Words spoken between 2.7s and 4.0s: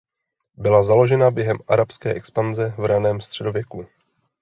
v raném středověku.